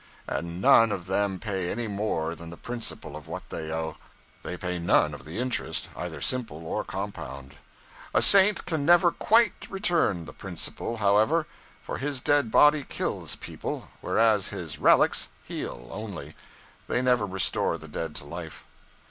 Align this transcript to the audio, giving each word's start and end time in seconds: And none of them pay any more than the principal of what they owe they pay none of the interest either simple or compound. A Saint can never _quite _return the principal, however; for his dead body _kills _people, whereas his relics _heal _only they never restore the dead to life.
And 0.27 0.59
none 0.61 0.91
of 0.91 1.05
them 1.05 1.37
pay 1.37 1.69
any 1.69 1.87
more 1.87 2.33
than 2.33 2.49
the 2.49 2.57
principal 2.57 3.15
of 3.15 3.27
what 3.27 3.47
they 3.51 3.71
owe 3.71 3.97
they 4.41 4.57
pay 4.57 4.79
none 4.79 5.13
of 5.13 5.25
the 5.25 5.37
interest 5.37 5.89
either 5.95 6.19
simple 6.21 6.65
or 6.65 6.83
compound. 6.83 7.53
A 8.11 8.19
Saint 8.19 8.65
can 8.65 8.83
never 8.83 9.11
_quite 9.11 9.51
_return 9.69 10.25
the 10.25 10.33
principal, 10.33 10.97
however; 10.97 11.45
for 11.83 11.99
his 11.99 12.19
dead 12.19 12.49
body 12.49 12.83
_kills 12.83 13.37
_people, 13.37 13.89
whereas 14.01 14.47
his 14.47 14.79
relics 14.79 15.29
_heal 15.47 15.91
_only 15.91 16.33
they 16.87 17.03
never 17.03 17.27
restore 17.27 17.77
the 17.77 17.87
dead 17.87 18.15
to 18.15 18.25
life. 18.25 18.65